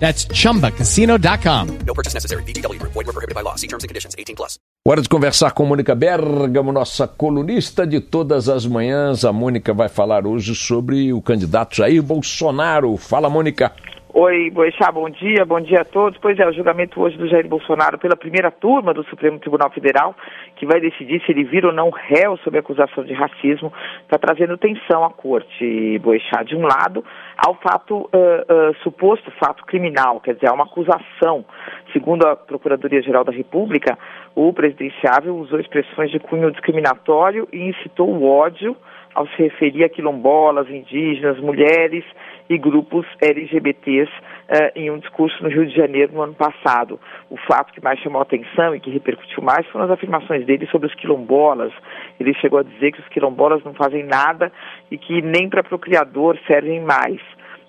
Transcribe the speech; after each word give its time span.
That's 0.00 0.26
chumbacasino.com. 0.26 1.66
No 1.86 1.94
purchase 1.94 2.14
necessary. 2.14 2.42
VGW 2.44 2.80
Group. 2.80 2.92
Void 2.94 3.06
were 3.06 3.12
prohibited 3.12 3.36
by 3.36 3.42
law. 3.42 3.54
See 3.56 3.68
terms 3.68 3.84
and 3.84 3.88
conditions. 3.88 4.16
18 4.18 4.34
plus. 4.34 4.58
Hora 4.82 5.02
de 5.02 5.08
conversar 5.10 5.52
com 5.52 5.66
Mônica 5.66 5.94
Bergamo, 5.94 6.72
nossa 6.72 7.06
colunista 7.06 7.86
de 7.86 8.00
todas 8.00 8.48
as 8.48 8.64
manhãs. 8.64 9.26
A 9.26 9.32
Mônica 9.32 9.74
vai 9.74 9.90
falar 9.90 10.26
hoje 10.26 10.54
sobre 10.54 11.12
o 11.12 11.20
candidato 11.20 11.76
Jair 11.76 12.02
Bolsonaro. 12.02 12.96
Fala, 12.96 13.28
Mônica. 13.28 13.70
Oi, 14.12 14.50
Boixá, 14.50 14.90
bom 14.90 15.08
dia, 15.08 15.44
bom 15.46 15.60
dia 15.60 15.82
a 15.82 15.84
todos. 15.84 16.18
Pois 16.18 16.36
é, 16.36 16.44
o 16.44 16.52
julgamento 16.52 17.00
hoje 17.00 17.16
do 17.16 17.28
Jair 17.28 17.46
Bolsonaro 17.46 17.96
pela 17.96 18.16
primeira 18.16 18.50
turma 18.50 18.92
do 18.92 19.04
Supremo 19.04 19.38
Tribunal 19.38 19.70
Federal, 19.70 20.16
que 20.56 20.66
vai 20.66 20.80
decidir 20.80 21.22
se 21.24 21.30
ele 21.30 21.44
vira 21.44 21.68
ou 21.68 21.72
não 21.72 21.90
réu 21.90 22.36
sob 22.38 22.58
acusação 22.58 23.04
de 23.04 23.12
racismo, 23.12 23.72
está 24.02 24.18
trazendo 24.18 24.58
tensão 24.58 25.04
à 25.04 25.10
corte, 25.10 25.96
Boixá. 26.00 26.42
De 26.42 26.56
um 26.56 26.62
lado, 26.62 27.04
ao 27.36 27.54
fato, 27.54 27.98
uh, 27.98 28.08
uh, 28.08 28.74
suposto 28.82 29.30
fato 29.38 29.64
criminal, 29.64 30.18
quer 30.18 30.34
dizer, 30.34 30.50
há 30.50 30.54
uma 30.54 30.64
acusação. 30.64 31.44
Segundo 31.92 32.26
a 32.26 32.34
Procuradoria-Geral 32.34 33.22
da 33.22 33.32
República, 33.32 33.96
o 34.34 34.52
presidenciável 34.52 35.36
usou 35.36 35.60
expressões 35.60 36.10
de 36.10 36.18
cunho 36.18 36.50
discriminatório 36.50 37.46
e 37.52 37.68
incitou 37.68 38.08
o 38.08 38.28
ódio 38.28 38.76
ao 39.14 39.26
se 39.28 39.42
referir 39.42 39.84
a 39.84 39.88
quilombolas, 39.88 40.68
indígenas, 40.68 41.38
mulheres 41.38 42.04
e 42.50 42.58
grupos 42.58 43.06
LGBTs 43.22 44.10
uh, 44.10 44.72
em 44.74 44.90
um 44.90 44.98
discurso 44.98 45.40
no 45.40 45.48
Rio 45.48 45.64
de 45.66 45.74
Janeiro 45.74 46.12
no 46.12 46.20
ano 46.20 46.34
passado. 46.34 46.98
O 47.30 47.36
fato 47.36 47.72
que 47.72 47.80
mais 47.80 48.00
chamou 48.00 48.20
atenção 48.20 48.74
e 48.74 48.80
que 48.80 48.90
repercutiu 48.90 49.40
mais 49.40 49.64
foram 49.68 49.84
as 49.84 49.92
afirmações 49.92 50.44
dele 50.44 50.66
sobre 50.66 50.88
os 50.88 50.94
quilombolas. 50.96 51.72
Ele 52.18 52.34
chegou 52.34 52.58
a 52.58 52.64
dizer 52.64 52.90
que 52.90 53.00
os 53.00 53.08
quilombolas 53.08 53.62
não 53.62 53.72
fazem 53.72 54.02
nada 54.02 54.50
e 54.90 54.98
que 54.98 55.22
nem 55.22 55.48
para 55.48 55.62
procriador 55.62 56.36
servem 56.48 56.80
mais. 56.80 57.20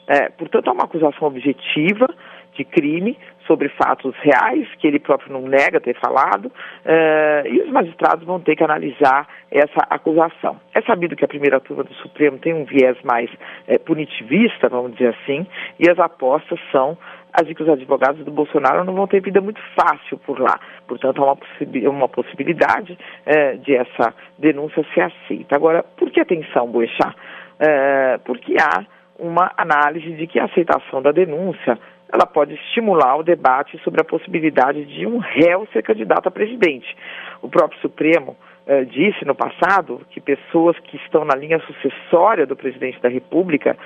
É, 0.07 0.29
portanto, 0.29 0.67
é 0.67 0.73
uma 0.73 0.85
acusação 0.85 1.27
objetiva 1.27 2.07
de 2.53 2.65
crime 2.65 3.17
sobre 3.47 3.69
fatos 3.69 4.15
reais, 4.17 4.67
que 4.79 4.87
ele 4.87 4.99
próprio 4.99 5.33
não 5.33 5.41
nega 5.41 5.79
ter 5.79 5.97
falado, 5.99 6.45
uh, 6.45 7.47
e 7.47 7.61
os 7.61 7.69
magistrados 7.69 8.25
vão 8.25 8.39
ter 8.39 8.55
que 8.55 8.63
analisar 8.63 9.27
essa 9.49 9.85
acusação. 9.89 10.59
É 10.73 10.81
sabido 10.81 11.15
que 11.15 11.25
a 11.25 11.27
primeira 11.27 11.59
turma 11.59 11.83
do 11.83 11.93
Supremo 11.95 12.37
tem 12.37 12.53
um 12.53 12.63
viés 12.63 12.97
mais 13.03 13.29
é, 13.67 13.77
punitivista, 13.77 14.69
vamos 14.69 14.93
dizer 14.93 15.15
assim, 15.21 15.45
e 15.79 15.89
as 15.89 15.99
apostas 15.99 16.59
são 16.71 16.97
as 17.33 17.47
de 17.47 17.55
que 17.55 17.63
os 17.63 17.69
advogados 17.69 18.23
do 18.25 18.31
Bolsonaro 18.31 18.83
não 18.83 18.93
vão 18.93 19.07
ter 19.07 19.21
vida 19.21 19.41
muito 19.41 19.61
fácil 19.75 20.17
por 20.19 20.39
lá. 20.39 20.59
Portanto, 20.87 21.21
há 21.21 21.25
uma, 21.25 21.35
possi 21.35 21.87
uma 21.87 22.07
possibilidade 22.09 22.97
é, 23.25 23.55
de 23.55 23.75
essa 23.75 24.13
denúncia 24.37 24.85
ser 24.93 25.01
aceita. 25.01 25.55
Agora, 25.55 25.83
por 25.83 26.09
que 26.11 26.19
atenção, 26.19 26.67
Boechat? 26.67 27.15
É, 27.59 28.17
porque 28.25 28.55
há 28.59 28.85
uma 29.21 29.51
análise 29.55 30.11
de 30.13 30.25
que 30.25 30.39
a 30.39 30.45
aceitação 30.45 30.99
da 30.99 31.11
denúncia 31.11 31.77
ela 32.11 32.25
pode 32.25 32.55
estimular 32.55 33.15
o 33.15 33.23
debate 33.23 33.79
sobre 33.83 34.01
a 34.01 34.03
possibilidade 34.03 34.83
de 34.83 35.05
um 35.05 35.19
réu 35.19 35.65
ser 35.71 35.83
candidato 35.83 36.27
a 36.27 36.31
presidente. 36.31 36.97
O 37.41 37.47
próprio 37.47 37.79
Supremo 37.79 38.35
eh, 38.67 38.83
disse 38.83 39.23
no 39.23 39.35
passado 39.35 40.01
que 40.09 40.19
pessoas 40.19 40.77
que 40.79 40.97
estão 40.97 41.23
na 41.23 41.35
linha 41.35 41.59
sucessória 41.59 42.45
do 42.45 42.55
presidente 42.55 42.99
da 42.99 43.07
República, 43.07 43.77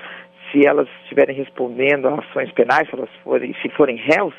se 0.50 0.66
elas 0.66 0.88
estiverem 1.02 1.36
respondendo 1.36 2.08
a 2.08 2.14
ações 2.14 2.50
penais, 2.52 2.88
se 2.88 2.96
elas 2.96 3.10
forem, 3.22 3.54
se 3.62 3.68
forem 3.68 3.96
réus, 3.96 4.34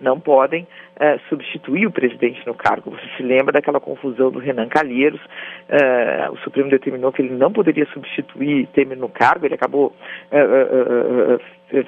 não 0.00 0.18
podem 0.18 0.62
uh, 0.62 1.20
substituir 1.28 1.86
o 1.86 1.90
presidente 1.92 2.44
no 2.46 2.54
cargo. 2.54 2.90
Você 2.90 3.16
se 3.16 3.22
lembra 3.22 3.52
daquela 3.52 3.80
confusão 3.80 4.30
do 4.30 4.38
Renan 4.38 4.68
Calheiros? 4.68 5.20
Uh, 5.20 6.32
o 6.32 6.38
Supremo 6.38 6.70
determinou 6.70 7.12
que 7.12 7.22
ele 7.22 7.34
não 7.34 7.52
poderia 7.52 7.86
substituir 7.86 8.66
Temer 8.68 8.98
no 8.98 9.08
cargo, 9.08 9.46
ele 9.46 9.54
acabou 9.54 9.94
uh, 10.32 11.40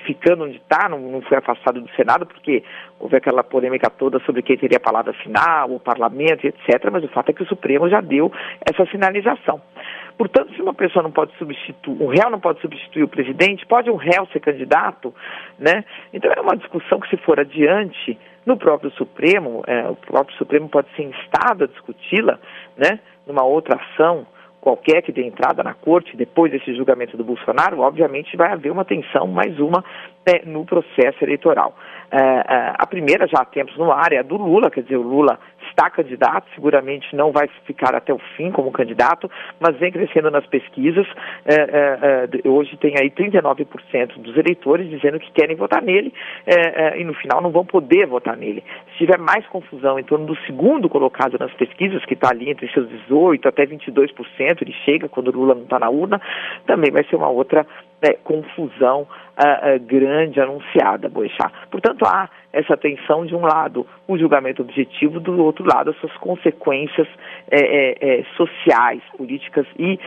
ficando 0.05 0.45
onde 0.45 0.57
está, 0.57 0.89
não, 0.89 0.99
não, 0.99 1.23
foi 1.23 1.39
afastado 1.39 1.81
do 1.81 1.91
Senado, 1.91 2.27
porque 2.27 2.63
houve 3.01 3.17
aquela 3.17 3.43
polêmica 3.43 3.91
toda 3.91 4.21
sobre 4.21 4.43
quem 4.43 4.57
teria 4.57 4.77
a 4.77 4.81
palavra 4.81 5.13
final, 5.13 5.73
o 5.73 5.81
parlamento, 5.81 6.47
etc. 6.47 6.89
Mas 6.91 7.05
o 7.05 7.09
fato 7.09 7.31
é 7.31 7.33
que 7.33 7.43
o 7.43 7.49
Supremo 7.49 7.89
já 7.89 8.01
deu 8.01 8.31
essa 8.65 8.87
sinalização. 8.87 9.61
Portanto, 10.17 10.55
se 10.55 10.63
uma 10.63 10.75
pessoa 10.75 11.03
não 11.03 11.11
pode 11.11 11.37
substituir, 11.37 12.03
um 12.03 12.07
réu 12.07 12.31
não 12.31 12.41
pode 12.41 12.61
substituir 12.61 13.03
o 13.03 13.09
presidente, 13.09 13.67
pode 13.67 13.91
um 13.91 13.97
réu 13.97 14.27
ser 14.33 14.41
candidato, 14.41 15.15
né? 15.59 15.85
Então 16.13 16.31
é 16.33 16.41
uma 16.41 16.57
discussão 16.57 17.01
que 17.01 17.09
se 17.09 17.17
for 17.19 17.41
adiante 17.41 18.19
no 18.45 18.57
próprio 18.57 18.91
Supremo, 18.93 19.63
é, 19.67 19.89
o 19.89 19.97
próprio 19.97 20.37
Supremo 20.37 20.69
pode 20.69 20.89
ser 20.97 21.03
instado 21.03 21.65
a 21.65 21.67
discuti-la, 21.67 22.39
né? 22.77 23.01
Numa 23.27 23.45
outra 23.45 23.77
ação 23.77 24.27
qualquer 24.63 25.03
que 25.03 25.11
dê 25.11 25.27
entrada 25.27 25.61
na 25.65 25.75
corte 25.75 26.17
depois 26.17 26.53
desse 26.53 26.73
julgamento 26.77 27.17
do 27.17 27.25
Bolsonaro, 27.25 27.81
obviamente 27.81 28.37
vai 28.37 28.53
haver 28.53 28.71
uma 28.71 28.85
tensão, 28.85 29.27
mais 29.27 29.59
uma, 29.59 29.85
é, 30.25 30.47
no 30.47 30.65
processo 30.65 31.25
eleitoral. 31.25 31.75
É, 32.13 32.19
é, 32.19 32.75
a 32.79 32.87
primeira, 32.87 33.27
já 33.27 33.43
há 33.43 33.45
tempos 33.45 33.77
no 33.77 33.91
ar, 33.91 34.13
é 34.13 34.19
a 34.19 34.23
do 34.23 34.37
Lula, 34.37 34.71
quer 34.71 34.85
dizer, 34.85 34.97
o 34.97 35.03
Lula 35.03 35.37
está 35.73 35.91
candidato, 35.91 36.47
seguramente 36.55 37.15
não 37.17 37.33
vai 37.33 37.49
ficar 37.67 37.95
até 37.95 38.13
o 38.13 38.19
fim 38.37 38.51
como 38.53 38.71
candidato, 38.71 39.31
mas 39.59 39.77
vem 39.79 39.91
crescendo 39.91 40.31
nas 40.31 40.47
pesquisas. 40.47 41.07
É, 41.45 41.55
é, 41.55 42.29
é 42.45 42.49
hoje 42.49 42.77
tem 42.77 42.95
aí 43.01 43.11
39% 43.11 44.19
dos 44.19 44.37
eleitores 44.37 44.89
dizendo 44.89 45.19
que 45.19 45.33
querem 45.33 45.57
votar 45.57 45.83
nele 45.83 46.13
é, 46.47 46.99
é, 46.99 47.01
e 47.01 47.05
no 47.05 47.15
final 47.15 47.41
não 47.41 47.51
vão 47.51 47.65
poder 47.65 48.07
votar 48.07 48.37
nele. 48.37 48.63
Se 48.93 48.99
tiver 48.99 49.19
mais 49.19 49.47
confusão 49.47 49.99
em 49.99 50.05
torno 50.05 50.27
do 50.27 50.37
segundo 50.47 50.89
colocado 50.89 51.39
nas 51.39 51.53
pesquisas, 51.55 52.05
que 52.05 52.15
está 52.15 52.31
ali 52.31 52.51
entre 52.51 52.71
seus 52.73 52.89
18% 53.09 53.47
até 53.47 53.67
22%, 53.67 54.63
ele 54.63 54.75
chega 54.85 55.09
quando 55.09 55.33
Lula 55.33 55.55
não 55.55 55.65
está 55.65 55.79
na 55.79 55.91
urna, 55.91 56.21
também 56.67 56.91
vai 56.91 57.05
ser 57.05 57.17
uma 57.17 57.29
outra 57.29 57.67
né, 58.03 58.15
confusão 58.25 59.07
grande 59.87 60.41
anunciada, 60.41 61.09
Boechat. 61.09 61.53
Portanto, 61.71 62.05
há 62.07 62.29
essa 62.53 62.77
tensão 62.77 63.25
de 63.25 63.35
um 63.35 63.41
lado, 63.41 63.87
o 64.07 64.19
julgamento 64.19 64.63
objetivo, 64.63 65.19
do 65.19 65.43
outro 65.43 65.65
lado, 65.65 65.91
as 65.91 65.97
suas 65.97 66.13
consequências 66.19 67.09
é, 67.51 67.61
é, 67.61 68.21
é, 68.21 68.25
sociais, 68.37 69.03
políticas 69.17 69.67
e 69.79 69.99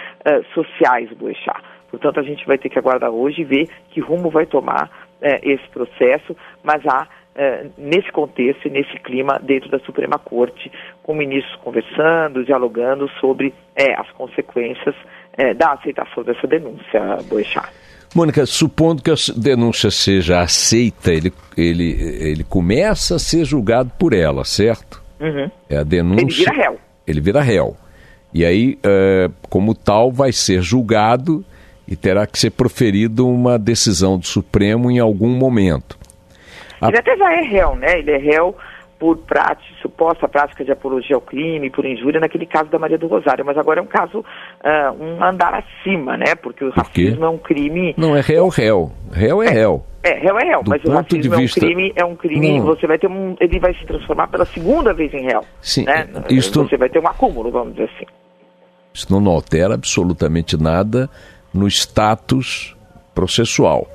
sociais, 0.53 1.09
Boechat. 1.13 1.61
Portanto, 1.89 2.19
a 2.19 2.23
gente 2.23 2.45
vai 2.45 2.57
ter 2.57 2.69
que 2.69 2.77
aguardar 2.77 3.09
hoje 3.09 3.41
e 3.41 3.45
ver 3.45 3.69
que 3.89 3.99
rumo 3.99 4.29
vai 4.29 4.45
tomar 4.45 4.89
esse 5.41 5.67
processo, 5.69 6.35
mas 6.63 6.85
há 6.85 7.07
nesse 7.77 8.11
contexto 8.11 8.67
e 8.67 8.69
nesse 8.69 8.97
clima 8.99 9.39
dentro 9.41 9.69
da 9.69 9.79
Suprema 9.79 10.19
Corte, 10.19 10.71
com 11.01 11.15
ministros 11.15 11.55
conversando, 11.61 12.43
dialogando 12.43 13.09
sobre 13.19 13.53
as 13.97 14.09
consequências 14.11 14.95
da 15.57 15.73
aceitação 15.73 16.23
dessa 16.23 16.45
denúncia, 16.45 17.17
Boechat. 17.29 17.69
Mônica, 18.13 18.45
supondo 18.45 19.01
que 19.01 19.11
a 19.11 19.15
denúncia 19.35 19.91
seja 19.91 20.39
aceita, 20.39 21.11
ele, 21.11 21.33
ele, 21.57 21.91
ele 22.01 22.43
começa 22.43 23.15
a 23.15 23.19
ser 23.19 23.45
julgado 23.45 23.91
por 23.97 24.13
ela, 24.13 24.45
certo? 24.45 25.03
Uhum. 25.19 25.49
É 25.69 25.77
a 25.77 25.83
denúncia. 25.83 26.23
Ele 26.23 26.33
vira 26.33 26.51
réu. 26.51 26.79
ele 27.07 27.21
vira 27.21 27.41
réu. 27.41 27.77
E 28.33 28.45
aí, 28.45 28.77
é, 28.83 29.29
como 29.49 29.73
tal, 29.73 30.11
vai 30.11 30.31
ser 30.31 30.61
julgado 30.61 31.43
e 31.87 31.95
terá 31.95 32.25
que 32.25 32.37
ser 32.37 32.51
proferida 32.51 33.23
uma 33.23 33.57
decisão 33.57 34.17
do 34.17 34.25
Supremo 34.25 34.91
em 34.91 34.99
algum 34.99 35.29
momento. 35.29 35.97
A... 36.81 36.89
Ele 36.89 36.97
até 36.97 37.15
já 37.15 37.33
é 37.33 37.41
réu, 37.41 37.75
né? 37.75 37.99
Ele 37.99 38.11
é 38.11 38.17
réu 38.17 38.55
por 38.97 39.17
prática, 39.17 39.73
suposta 39.81 40.27
prática 40.27 40.63
de 40.63 40.71
apologia 40.71 41.15
ao 41.15 41.21
crime, 41.21 41.69
por 41.69 41.85
injúria, 41.85 42.19
naquele 42.19 42.45
caso 42.45 42.69
da 42.69 42.79
Maria 42.79 42.97
do 42.97 43.07
Rosário. 43.07 43.45
Mas 43.45 43.57
agora 43.57 43.79
é 43.79 43.83
um 43.83 43.87
caso, 43.87 44.19
uh, 44.19 45.03
um 45.03 45.23
andar 45.23 45.53
acima, 45.53 46.17
né? 46.17 46.35
Porque 46.35 46.63
o 46.63 46.71
racismo 46.71 47.25
é 47.25 47.29
um 47.29 47.37
crime... 47.37 47.93
Não, 47.97 48.15
é 48.15 48.21
réu, 48.21 48.47
réu. 48.47 48.91
Réu 49.11 49.43
é, 49.43 49.47
é 49.47 49.49
réu. 49.49 49.85
É, 50.03 50.13
réu 50.19 50.37
é 50.37 50.45
réu, 50.45 50.63
Do 50.63 50.69
mas 50.69 50.83
o 50.83 50.91
racismo 50.91 51.35
vista... 51.35 51.59
é 51.59 51.63
um 51.63 51.67
crime, 51.67 51.93
é 51.95 52.05
um 52.05 52.15
crime, 52.15 52.59
não. 52.59 52.65
você 52.65 52.87
vai 52.87 52.97
ter 52.97 53.07
um... 53.07 53.35
Ele 53.39 53.59
vai 53.59 53.73
se 53.73 53.85
transformar 53.85 54.27
pela 54.27 54.45
segunda 54.45 54.93
vez 54.93 55.13
em 55.13 55.25
réu. 55.25 55.41
Sim, 55.59 55.85
né? 55.85 56.07
isto... 56.29 56.63
Você 56.63 56.77
vai 56.77 56.89
ter 56.89 56.99
um 56.99 57.07
acúmulo, 57.07 57.51
vamos 57.51 57.73
dizer 57.75 57.89
assim. 57.95 58.05
Isso 58.93 59.11
não 59.11 59.29
altera 59.29 59.73
absolutamente 59.73 60.55
nada 60.61 61.09
no 61.53 61.67
status 61.67 62.75
processual. 63.13 63.87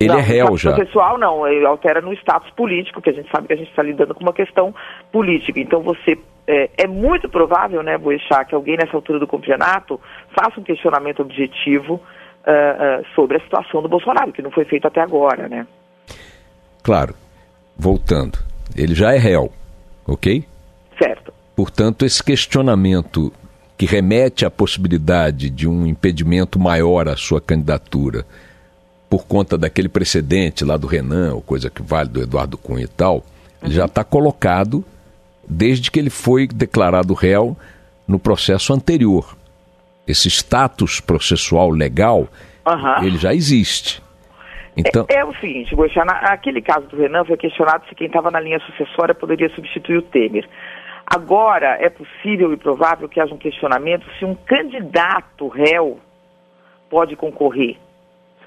Ele 0.00 0.10
não, 0.10 0.18
é 0.18 0.22
réu 0.22 0.56
já. 0.56 0.72
processual 0.72 1.18
não, 1.18 1.46
ele 1.46 1.66
altera 1.66 2.00
no 2.00 2.12
status 2.12 2.50
político, 2.50 3.02
que 3.02 3.10
a 3.10 3.12
gente 3.12 3.28
sabe 3.30 3.48
que 3.48 3.52
a 3.52 3.56
gente 3.56 3.70
está 3.70 3.82
lidando 3.82 4.14
com 4.14 4.22
uma 4.22 4.32
questão 4.32 4.72
política. 5.10 5.58
Então 5.58 5.82
você 5.82 6.16
é, 6.46 6.70
é 6.78 6.86
muito 6.86 7.28
provável, 7.28 7.82
né, 7.82 7.98
Boechat, 7.98 8.46
que 8.48 8.54
alguém 8.54 8.76
nessa 8.76 8.96
altura 8.96 9.18
do 9.18 9.26
campeonato 9.26 10.00
faça 10.34 10.60
um 10.60 10.62
questionamento 10.62 11.20
objetivo 11.20 11.94
uh, 11.94 12.00
uh, 12.00 13.06
sobre 13.14 13.38
a 13.38 13.40
situação 13.40 13.82
do 13.82 13.88
Bolsonaro, 13.88 14.32
que 14.32 14.40
não 14.40 14.50
foi 14.52 14.64
feito 14.64 14.86
até 14.86 15.00
agora, 15.00 15.48
né? 15.48 15.66
Claro. 16.82 17.14
Voltando, 17.76 18.38
ele 18.76 18.94
já 18.94 19.14
é 19.14 19.18
réu, 19.18 19.52
ok? 20.06 20.44
Certo. 21.00 21.32
Portanto, 21.54 22.04
esse 22.04 22.22
questionamento 22.22 23.32
que 23.76 23.86
remete 23.86 24.44
à 24.44 24.50
possibilidade 24.50 25.48
de 25.50 25.68
um 25.68 25.86
impedimento 25.86 26.58
maior 26.58 27.08
à 27.08 27.16
sua 27.16 27.40
candidatura 27.40 28.24
por 29.08 29.26
conta 29.26 29.56
daquele 29.56 29.88
precedente 29.88 30.64
lá 30.64 30.76
do 30.76 30.86
Renan, 30.86 31.34
ou 31.34 31.42
coisa 31.42 31.70
que 31.70 31.82
vale 31.82 32.08
do 32.08 32.22
Eduardo 32.22 32.58
Cunha 32.58 32.84
e 32.84 32.88
tal, 32.88 33.24
ele 33.62 33.72
já 33.72 33.86
está 33.86 34.04
colocado 34.04 34.84
desde 35.48 35.90
que 35.90 35.98
ele 35.98 36.10
foi 36.10 36.46
declarado 36.46 37.14
réu 37.14 37.56
no 38.06 38.18
processo 38.18 38.72
anterior. 38.72 39.36
Esse 40.06 40.28
status 40.28 41.00
processual 41.00 41.70
legal, 41.70 42.28
uhum. 42.66 43.04
ele 43.04 43.18
já 43.18 43.34
existe. 43.34 44.02
Então... 44.76 45.06
É, 45.08 45.16
é 45.16 45.24
o 45.24 45.34
seguinte, 45.36 45.74
Boixá, 45.74 46.04
naquele 46.04 46.62
caso 46.62 46.86
do 46.86 46.96
Renan 46.96 47.24
foi 47.24 47.36
questionado 47.36 47.84
se 47.88 47.94
quem 47.94 48.06
estava 48.06 48.30
na 48.30 48.38
linha 48.38 48.60
sucessória 48.60 49.14
poderia 49.14 49.48
substituir 49.50 49.98
o 49.98 50.02
Temer. 50.02 50.48
Agora, 51.04 51.78
é 51.80 51.88
possível 51.88 52.52
e 52.52 52.56
provável 52.56 53.08
que 53.08 53.18
haja 53.18 53.34
um 53.34 53.38
questionamento 53.38 54.06
se 54.18 54.24
um 54.24 54.34
candidato 54.34 55.48
réu 55.48 55.98
pode 56.90 57.16
concorrer. 57.16 57.76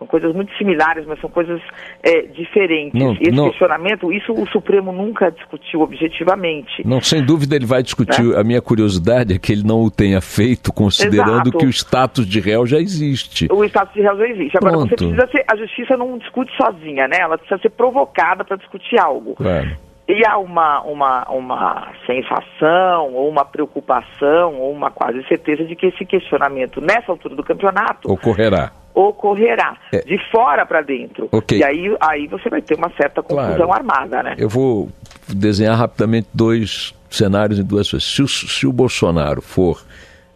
São 0.02 0.08
coisas 0.08 0.34
muito 0.34 0.52
similares, 0.58 1.06
mas 1.06 1.22
são 1.22 1.30
coisas 1.30 1.62
é, 2.02 2.24
diferentes. 2.24 3.00
Não, 3.00 3.12
Esse 3.12 3.30
não, 3.30 3.50
questionamento, 3.50 4.12
isso 4.12 4.34
o 4.34 4.48
Supremo 4.48 4.92
nunca 4.92 5.30
discutiu 5.30 5.82
objetivamente. 5.82 6.82
Não, 6.84 7.00
sem 7.00 7.24
dúvida 7.24 7.56
ele 7.56 7.68
vai 7.68 7.84
discutir. 7.84 8.24
Né? 8.24 8.40
A 8.40 8.44
minha 8.44 8.64
curiosidade 8.64 9.36
é 9.36 9.38
que 9.38 9.52
ele 9.52 9.62
não 9.62 9.84
o 9.84 9.92
tenha 9.92 10.20
feito, 10.20 10.74
considerando 10.74 11.50
Exato. 11.50 11.58
que 11.60 11.66
o 11.68 11.70
status 11.70 12.26
de 12.26 12.40
réu 12.40 12.66
já 12.66 12.80
existe. 12.80 13.48
O 13.52 13.64
status 13.64 13.94
de 13.94 14.02
réu 14.02 14.18
já 14.18 14.28
existe. 14.28 14.58
Agora, 14.58 14.74
Pronto. 14.74 14.90
você 14.90 14.96
precisa 14.96 15.28
ser. 15.28 15.46
A 15.48 15.56
justiça 15.56 15.96
não 15.96 16.18
discute 16.18 16.52
sozinha, 16.58 17.08
né? 17.08 17.18
Ela 17.20 17.38
precisa 17.38 17.62
ser 17.62 17.70
provocada 17.70 18.44
para 18.44 18.58
discutir 18.58 19.00
algo. 19.00 19.36
Claro. 19.36 19.70
E 20.08 20.26
há 20.26 20.36
uma, 20.40 20.82
uma, 20.82 21.30
uma 21.30 21.92
sensação, 22.08 23.14
ou 23.14 23.30
uma 23.30 23.46
preocupação, 23.46 24.56
ou 24.56 24.72
uma 24.72 24.90
quase 24.90 25.24
certeza 25.28 25.64
de 25.64 25.76
que 25.76 25.86
esse 25.86 26.04
questionamento, 26.06 26.82
nessa 26.82 27.12
altura 27.12 27.36
do 27.36 27.44
campeonato. 27.44 28.12
Ocorrerá 28.12 28.81
ocorrerá 28.94 29.78
é. 29.92 30.00
de 30.00 30.18
fora 30.32 30.66
para 30.66 30.82
dentro. 30.82 31.28
Okay. 31.32 31.60
E 31.60 31.64
aí, 31.64 31.96
aí 32.00 32.28
você 32.28 32.50
vai 32.50 32.62
ter 32.62 32.76
uma 32.76 32.92
certa 32.92 33.22
confusão 33.22 33.68
claro. 33.68 33.74
armada, 33.74 34.24
né? 34.24 34.36
Eu 34.38 34.50
vou 34.50 34.90
desenhar 35.28 35.78
rapidamente 35.78 36.28
dois 36.34 36.94
cenários 37.10 37.60
em 37.60 37.64
duas 37.64 37.90
coisas. 37.90 38.08
Se 38.08 38.22
o, 38.22 38.28
se 38.28 38.68
o 38.68 38.74
Bolsonaro 38.74 39.42
for 39.42 39.84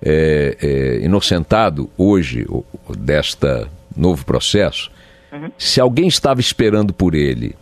é, 0.02 0.57
é, 0.62 1.06
inocentado 1.06 1.90
hoje 1.98 2.46
desta 2.98 3.68
novo 3.96 4.25
processo, 4.25 4.92
uhum. 5.31 5.50
se 5.57 5.80
alguém 5.80 6.07
estava 6.07 6.40
esperando 6.40 6.94
por 6.94 7.16
ele 7.16 7.56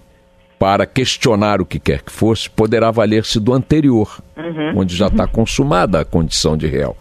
para 0.57 0.85
questionar 0.85 1.61
o 1.61 1.65
que 1.65 1.79
quer 1.79 2.01
que 2.01 2.11
fosse, 2.11 2.49
poderá 2.49 2.89
valer-se 2.89 3.39
do 3.39 3.53
anterior, 3.53 4.21
uhum. 4.37 4.79
onde 4.79 4.95
já 4.95 5.07
está 5.07 5.27
consumada 5.27 5.99
a 5.99 6.05
condição 6.05 6.55
de 6.55 6.67
réu. 6.67 6.95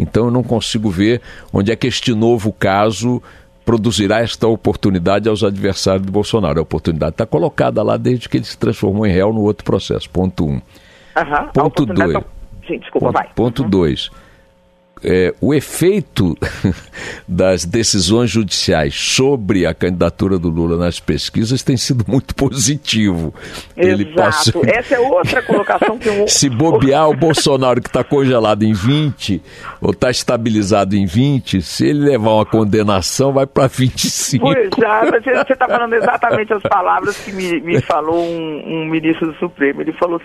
Então 0.00 0.26
eu 0.26 0.30
não 0.30 0.42
consigo 0.42 0.90
ver 0.90 1.20
onde 1.52 1.70
é 1.70 1.76
que 1.76 1.86
este 1.86 2.14
novo 2.14 2.52
caso 2.52 3.22
produzirá 3.64 4.20
esta 4.20 4.48
oportunidade 4.48 5.28
aos 5.28 5.44
adversários 5.44 6.06
do 6.06 6.12
Bolsonaro. 6.12 6.58
A 6.58 6.62
oportunidade 6.62 7.12
está 7.12 7.26
colocada 7.26 7.82
lá 7.82 7.96
desde 7.96 8.28
que 8.28 8.38
ele 8.38 8.44
se 8.44 8.58
transformou 8.58 9.06
em 9.06 9.12
réu 9.12 9.32
no 9.32 9.42
outro 9.42 9.64
processo. 9.64 10.08
Ponto 10.10 10.44
um. 10.44 10.54
Uhum. 10.54 11.48
Ponto 11.52 11.86
dois. 11.86 12.12
Tá... 12.12 12.22
Sim, 12.66 12.78
desculpa, 12.78 13.06
ponto, 13.06 13.12
vai. 13.12 13.28
Ponto 13.34 13.62
uhum. 13.62 13.70
dois 13.70 14.10
é, 15.02 15.34
o 15.40 15.54
efeito 15.54 16.36
das 17.26 17.64
decisões 17.64 18.30
judiciais 18.30 18.94
sobre 18.94 19.66
a 19.66 19.74
candidatura 19.74 20.38
do 20.38 20.48
Lula 20.48 20.76
nas 20.76 21.00
pesquisas 21.00 21.62
tem 21.62 21.76
sido 21.76 22.04
muito 22.06 22.34
positivo. 22.34 23.34
Exato. 23.76 24.02
Ele 24.02 24.04
passou... 24.14 24.62
Essa 24.66 24.94
é 24.96 25.00
outra 25.00 25.42
colocação 25.42 25.98
que 25.98 26.08
eu... 26.10 26.28
Se 26.28 26.48
bobear 26.48 27.08
o 27.08 27.14
Bolsonaro 27.14 27.80
que 27.80 27.88
está 27.88 28.04
congelado 28.04 28.62
em 28.62 28.72
20 28.72 29.42
ou 29.80 29.90
está 29.90 30.10
estabilizado 30.10 30.94
em 30.96 31.06
20, 31.06 31.62
se 31.62 31.86
ele 31.86 32.00
levar 32.00 32.32
uma 32.32 32.46
condenação, 32.46 33.32
vai 33.32 33.46
para 33.46 33.66
25. 33.66 34.44
Pois 34.44 34.68
já, 34.78 35.44
você 35.44 35.52
está 35.52 35.66
falando 35.66 35.94
exatamente 35.94 36.52
as 36.52 36.62
palavras 36.62 37.16
que 37.18 37.32
me, 37.32 37.60
me 37.60 37.80
falou 37.80 38.22
um, 38.22 38.62
um 38.66 38.86
ministro 38.86 39.32
do 39.32 39.38
Supremo. 39.38 39.80
Ele 39.80 39.92
falou 39.94 40.20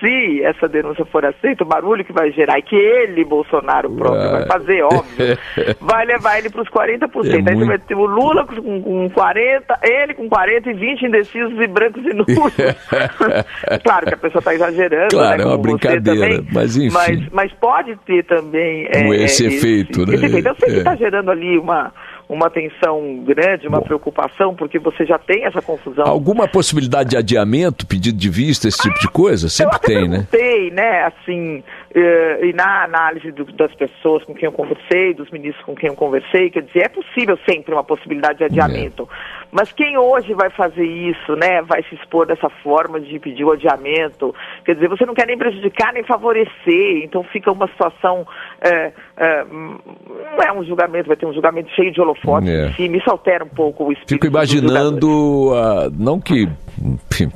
se 0.00 0.42
essa 0.42 0.66
denúncia 0.66 1.04
for 1.04 1.24
aceita, 1.24 1.62
o 1.62 1.66
barulho 1.66 2.04
que 2.04 2.12
vai 2.12 2.32
gerar 2.32 2.58
e 2.58 2.62
que 2.62 2.74
ele, 2.74 3.24
Bolsonaro 3.24 3.90
próprio, 3.90 4.30
vai 4.30 4.46
fazer, 4.46 4.82
óbvio, 4.82 5.38
vai 5.80 6.06
levar 6.06 6.38
ele 6.38 6.50
para 6.50 6.62
os 6.62 6.68
40%. 6.68 7.26
É 7.26 7.36
Aí 7.36 7.42
muito... 7.42 7.58
você 7.58 7.64
vai 7.66 7.78
ter 7.78 7.94
o 7.94 8.06
Lula 8.06 8.46
com, 8.46 8.82
com 8.82 9.10
40%, 9.10 9.62
ele 9.82 10.14
com 10.14 10.28
40% 10.28 10.66
e 10.66 10.74
20% 10.74 11.02
indecisos 11.02 11.60
e 11.60 11.66
brancos 11.66 12.04
e 12.04 12.14
nulos. 12.14 12.54
claro 13.84 14.06
que 14.06 14.14
a 14.14 14.18
pessoa 14.18 14.40
está 14.40 14.54
exagerando, 14.54 15.10
claro, 15.10 15.38
né, 15.38 15.44
é 15.44 15.46
uma 15.46 15.58
brincadeira, 15.58 16.02
também, 16.02 16.48
mas 16.52 16.76
enfim. 16.76 16.94
Mas, 16.94 17.28
mas 17.30 17.52
pode 17.52 17.96
ter 18.06 18.24
também... 18.24 18.88
É, 18.90 19.06
esse, 19.24 19.46
esse 19.46 19.46
efeito, 19.46 20.06
né? 20.06 20.14
Esse 20.14 20.26
efeito. 20.26 20.48
Eu 20.48 20.54
sei 20.56 20.70
que 20.70 20.78
está 20.78 20.94
é. 20.94 20.96
gerando 20.96 21.30
ali 21.30 21.58
uma 21.58 21.92
uma 22.30 22.48
tensão 22.48 23.24
grande, 23.24 23.66
uma 23.66 23.80
Bom. 23.80 23.86
preocupação, 23.86 24.54
porque 24.54 24.78
você 24.78 25.04
já 25.04 25.18
tem 25.18 25.44
essa 25.44 25.60
confusão. 25.60 26.06
Alguma 26.06 26.46
possibilidade 26.46 27.10
de 27.10 27.16
adiamento, 27.16 27.84
pedido 27.84 28.16
de 28.16 28.30
vista, 28.30 28.68
esse 28.68 28.78
tipo 28.78 29.00
de 29.00 29.08
coisa? 29.08 29.48
Sempre 29.48 29.80
tem, 29.80 30.08
né? 30.08 30.28
Tem, 30.60 30.70
né? 30.70 31.04
Assim, 31.04 31.58
uh, 31.58 32.44
e 32.44 32.52
na 32.52 32.84
análise 32.84 33.32
do, 33.32 33.44
das 33.52 33.74
pessoas 33.74 34.22
com 34.24 34.34
quem 34.34 34.46
eu 34.46 34.52
conversei, 34.52 35.14
dos 35.14 35.30
ministros 35.30 35.64
com 35.64 35.74
quem 35.74 35.88
eu 35.88 35.96
conversei, 35.96 36.50
quer 36.50 36.62
dizer, 36.62 36.84
é 36.84 36.88
possível 36.88 37.38
sempre 37.48 37.72
uma 37.72 37.84
possibilidade 37.84 38.38
de 38.38 38.44
adiamento. 38.44 39.08
É. 39.10 39.46
Mas 39.50 39.72
quem 39.72 39.96
hoje 39.96 40.34
vai 40.34 40.50
fazer 40.50 40.84
isso, 40.84 41.34
né? 41.36 41.62
Vai 41.62 41.82
se 41.84 41.94
expor 41.94 42.26
dessa 42.26 42.48
forma 42.62 43.00
de 43.00 43.18
pedir 43.18 43.44
o 43.44 43.52
adiamento, 43.52 44.34
quer 44.64 44.74
dizer, 44.74 44.88
você 44.88 45.06
não 45.06 45.14
quer 45.14 45.26
nem 45.26 45.38
prejudicar 45.38 45.92
nem 45.92 46.04
favorecer, 46.04 47.02
então 47.02 47.22
fica 47.24 47.50
uma 47.50 47.66
situação. 47.68 48.26
É, 48.60 48.92
é, 49.16 49.44
não 49.44 50.42
é 50.46 50.52
um 50.52 50.64
julgamento, 50.64 51.08
vai 51.08 51.16
ter 51.16 51.26
um 51.26 51.32
julgamento 51.32 51.70
cheio 51.70 51.92
de 51.92 52.00
holofotes 52.00 52.48
é. 52.48 52.66
em 52.66 52.72
cima, 52.74 52.96
isso 52.96 53.10
altera 53.10 53.44
um 53.44 53.48
pouco 53.48 53.84
o 53.84 53.92
espírito. 53.92 54.10
Fico 54.10 54.26
imaginando, 54.26 55.52
uh, 55.52 55.90
não 55.98 56.20
que 56.20 56.48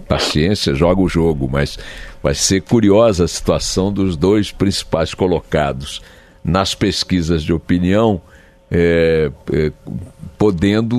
paciência, 0.09 0.75
joga 0.75 1.01
o 1.01 1.09
jogo, 1.09 1.49
mas 1.51 1.79
vai 2.23 2.35
ser 2.35 2.63
curiosa 2.63 3.25
a 3.25 3.29
situação 3.29 3.93
dos 3.93 4.17
dois 4.17 4.51
principais 4.51 5.15
colocados 5.15 6.01
nas 6.43 6.75
pesquisas 6.75 7.43
de 7.43 7.53
opinião. 7.53 8.21
É, 8.71 9.31
é, 9.53 9.73
podendo, 10.45 10.97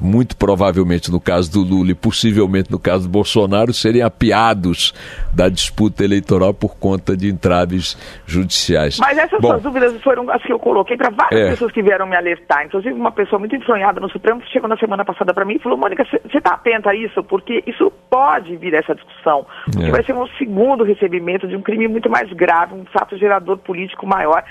muito 0.00 0.36
provavelmente 0.36 1.08
no 1.08 1.20
caso 1.20 1.52
do 1.52 1.62
Lula 1.62 1.92
e 1.92 1.94
possivelmente 1.94 2.72
no 2.72 2.78
caso 2.78 3.04
do 3.04 3.08
Bolsonaro, 3.08 3.72
serem 3.72 4.02
apiados 4.02 4.92
da 5.32 5.48
disputa 5.48 6.02
eleitoral 6.02 6.52
por 6.52 6.76
conta 6.76 7.16
de 7.16 7.28
entraves 7.28 7.96
judiciais. 8.26 8.98
Mas 8.98 9.16
essas 9.16 9.40
Bom, 9.40 9.50
suas 9.50 9.62
dúvidas 9.62 10.02
foram 10.02 10.28
as 10.28 10.42
que 10.42 10.52
eu 10.52 10.58
coloquei 10.58 10.96
para 10.96 11.10
várias 11.10 11.40
é. 11.40 11.50
pessoas 11.50 11.70
que 11.70 11.82
vieram 11.84 12.04
me 12.04 12.16
alertar. 12.16 12.66
Inclusive, 12.66 12.94
uma 12.94 13.12
pessoa 13.12 13.38
muito 13.38 13.54
influenada 13.54 14.00
no 14.00 14.10
Supremo 14.10 14.42
chegou 14.52 14.68
na 14.68 14.76
semana 14.76 15.04
passada 15.04 15.32
para 15.32 15.44
mim 15.44 15.54
e 15.54 15.58
falou: 15.60 15.78
Mônica, 15.78 16.04
você 16.04 16.38
está 16.38 16.54
atenta 16.54 16.90
a 16.90 16.96
isso? 16.96 17.22
Porque 17.22 17.62
isso 17.68 17.92
pode 18.10 18.56
vir 18.56 18.74
essa 18.74 18.92
discussão. 18.92 19.46
Porque 19.66 19.86
é. 19.86 19.92
vai 19.92 20.02
ser 20.02 20.14
um 20.14 20.26
segundo 20.36 20.82
recebimento 20.82 21.46
de 21.46 21.54
um 21.54 21.62
crime 21.62 21.86
muito 21.86 22.10
mais 22.10 22.32
grave, 22.32 22.74
um 22.74 22.84
fato 22.86 23.16
gerador 23.16 23.58
político 23.58 24.04
maior. 24.04 24.42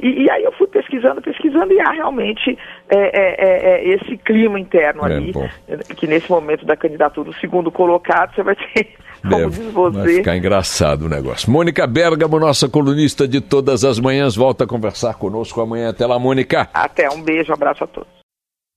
E, 0.00 0.22
e 0.22 0.30
aí 0.30 0.44
eu 0.44 0.52
fui 0.52 0.68
pesquisando, 0.68 1.20
pesquisando, 1.20 1.72
e 1.72 1.80
há 1.80 1.90
realmente. 1.90 2.56
É, 2.88 3.63
é, 3.64 3.82
esse 3.94 4.18
clima 4.18 4.60
interno 4.60 5.06
é, 5.06 5.14
ali, 5.16 5.32
bom. 5.32 5.48
que 5.96 6.06
nesse 6.06 6.30
momento 6.30 6.66
da 6.66 6.76
candidatura, 6.76 7.30
o 7.30 7.34
segundo 7.36 7.72
colocado, 7.72 8.34
você 8.34 8.42
vai 8.42 8.54
ter 8.54 8.88
como 9.24 9.36
Deve. 9.36 9.62
diz 9.62 9.72
Vai 9.72 9.90
você. 9.90 10.14
ficar 10.16 10.36
engraçado 10.36 11.06
o 11.06 11.08
negócio. 11.08 11.50
Mônica 11.50 11.86
Bergamo, 11.86 12.38
nossa 12.38 12.68
colunista 12.68 13.26
de 13.26 13.40
todas 13.40 13.82
as 13.82 13.98
manhãs, 13.98 14.36
volta 14.36 14.64
a 14.64 14.66
conversar 14.66 15.14
conosco 15.14 15.62
amanhã. 15.62 15.88
Até 15.88 16.06
lá, 16.06 16.18
Mônica. 16.18 16.68
Até, 16.74 17.08
um 17.08 17.22
beijo, 17.22 17.52
um 17.52 17.54
abraço 17.54 17.84
a 17.84 17.86
todos. 17.86 18.23